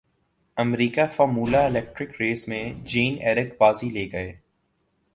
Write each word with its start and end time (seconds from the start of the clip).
امریکہ 0.57 1.05
formula 1.07 1.63
electric 1.65 2.19
race 2.21 2.47
میں 2.47 2.63
Jean 2.83 3.17
Eric 3.21 3.53
بازی 3.59 3.89
لے 3.89 4.07
گئے 4.11 4.33